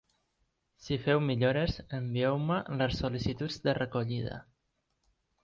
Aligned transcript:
Si 0.85 0.95
feu 1.03 1.21
millores, 1.25 1.75
envieu-me 1.97 2.57
les 2.81 2.97
sol·licituds 3.03 3.61
de 3.69 3.77
recollida. 3.81 4.41